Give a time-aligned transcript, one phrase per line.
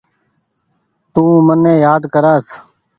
[1.13, 2.45] تو مني يآد ڪرآس۔